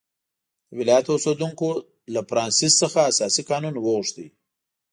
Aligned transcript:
د 0.67 0.71
ولایت 0.79 1.07
اوسېدونکو 1.11 1.67
له 2.13 2.21
فرانسیس 2.29 2.73
څخه 2.81 2.99
اساسي 3.11 3.43
قانون 3.49 3.73
وغوښت. 3.77 4.15